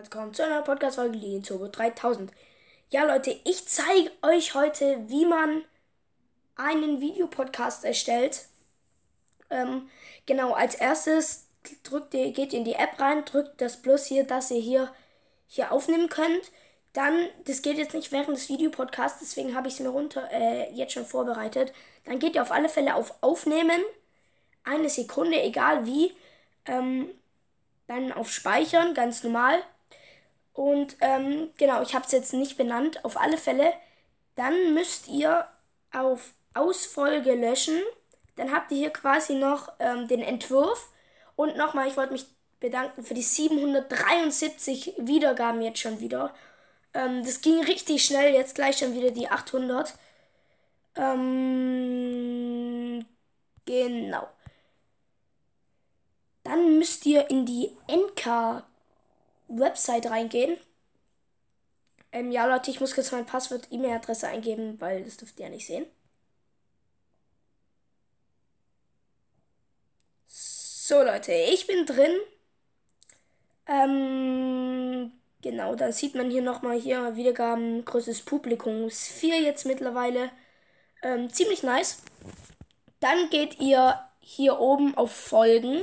[0.00, 2.32] willkommen zu einer Podcast-Folge Lilien Turbo 3000.
[2.88, 5.62] Ja, Leute, ich zeige euch heute, wie man
[6.56, 8.46] einen Videopodcast erstellt.
[9.50, 9.90] Ähm,
[10.24, 11.48] genau, als erstes
[11.82, 14.90] drückt ihr, geht ihr in die App rein, drückt das Plus hier, dass ihr hier,
[15.46, 16.50] hier aufnehmen könnt.
[16.94, 20.72] Dann, das geht jetzt nicht während des Videopodcasts, deswegen habe ich es mir runter äh,
[20.72, 21.74] jetzt schon vorbereitet.
[22.06, 23.82] Dann geht ihr auf alle Fälle auf Aufnehmen.
[24.64, 26.14] Eine Sekunde, egal wie.
[26.64, 27.10] Ähm,
[27.86, 29.62] dann auf Speichern, ganz normal.
[30.60, 33.02] Und ähm, genau, ich habe es jetzt nicht benannt.
[33.06, 33.72] Auf alle Fälle,
[34.34, 35.46] dann müsst ihr
[35.90, 37.80] auf Ausfolge löschen.
[38.36, 40.90] Dann habt ihr hier quasi noch ähm, den Entwurf.
[41.34, 42.26] Und nochmal, ich wollte mich
[42.60, 46.34] bedanken für die 773 Wiedergaben jetzt schon wieder.
[46.92, 49.94] Ähm, das ging richtig schnell, jetzt gleich schon wieder die 800.
[50.94, 51.86] Ähm,
[53.64, 54.28] genau.
[56.44, 58.62] Dann müsst ihr in die NK
[59.50, 60.56] Website reingehen.
[62.12, 65.50] Ähm, ja, Leute, ich muss jetzt mein Passwort, E-Mail-Adresse eingeben, weil das dürft ihr ja
[65.50, 65.86] nicht sehen.
[70.26, 72.16] So, Leute, ich bin drin.
[73.66, 80.30] Ähm, genau, dann sieht man hier nochmal hier Wiedergaben, größtes Publikums 4 jetzt mittlerweile.
[81.02, 82.02] Ähm, ziemlich nice.
[82.98, 85.82] Dann geht ihr hier oben auf Folgen.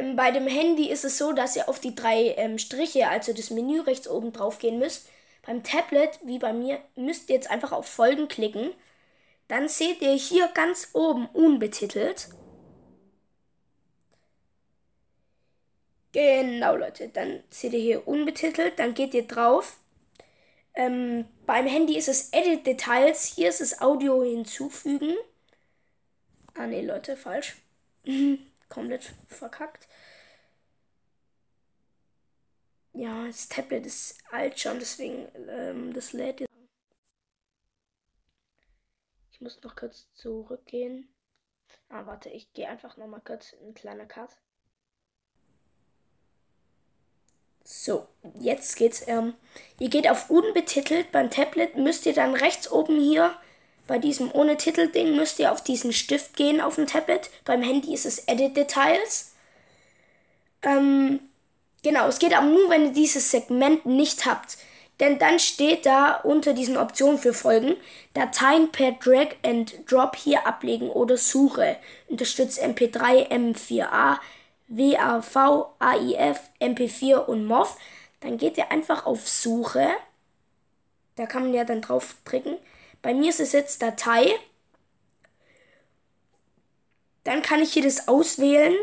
[0.00, 3.32] Ähm, bei dem Handy ist es so, dass ihr auf die drei ähm, Striche, also
[3.32, 5.08] das Menü rechts oben drauf gehen müsst.
[5.42, 8.72] Beim Tablet, wie bei mir, müsst ihr jetzt einfach auf Folgen klicken.
[9.48, 12.28] Dann seht ihr hier ganz oben unbetitelt.
[16.12, 17.08] Genau, Leute.
[17.08, 18.78] Dann seht ihr hier unbetitelt.
[18.78, 19.76] Dann geht ihr drauf.
[20.74, 23.24] Ähm, beim Handy ist es Edit Details.
[23.34, 25.14] Hier ist es Audio hinzufügen.
[26.54, 27.56] Ah, ne, Leute, falsch.
[28.70, 29.86] komplett verkackt.
[32.92, 36.50] Ja, das Tablet ist alt schon, deswegen ähm, das lädt jetzt.
[39.32, 41.08] Ich muss noch kurz zurückgehen.
[41.88, 44.30] Ah, warte, ich gehe einfach noch mal kurz in ein kleiner Cut.
[47.64, 49.06] So, jetzt geht's.
[49.06, 49.34] Ähm,
[49.78, 53.34] ihr geht auf unbetitelt beim Tablet, müsst ihr dann rechts oben hier
[53.90, 57.28] bei diesem ohne Titel-Ding müsst ihr auf diesen Stift gehen auf dem Tablet.
[57.44, 59.32] Beim Handy ist es Edit Details.
[60.62, 61.18] Ähm,
[61.82, 64.58] genau, es geht aber nur, wenn ihr dieses Segment nicht habt.
[65.00, 67.74] Denn dann steht da unter diesen Optionen für Folgen
[68.14, 71.76] Dateien per Drag and Drop hier ablegen oder Suche.
[72.06, 74.18] Unterstützt MP3, M4A,
[74.68, 77.76] WAV, AIF, MP4 und MOV.
[78.20, 79.88] Dann geht ihr einfach auf Suche.
[81.16, 82.56] Da kann man ja dann drauf drücken.
[83.02, 84.30] Bei mir ist es jetzt Datei.
[87.24, 88.74] Dann kann ich hier das auswählen,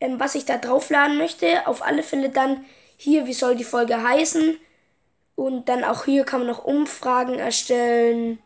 [0.00, 1.66] ähm, was ich da draufladen möchte.
[1.66, 2.64] Auf alle Fälle dann
[2.96, 4.58] hier, wie soll die Folge heißen.
[5.36, 8.38] Und dann auch hier kann man noch Umfragen erstellen,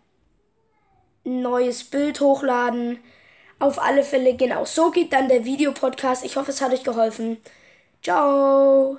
[1.25, 3.01] ein neues Bild hochladen.
[3.59, 4.65] Auf alle Fälle genau.
[4.65, 6.25] So geht dann der Videopodcast.
[6.25, 7.39] Ich hoffe, es hat euch geholfen.
[8.03, 8.99] Ciao.